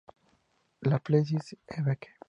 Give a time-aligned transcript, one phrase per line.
[0.81, 2.11] Le Plessis-l'Évêque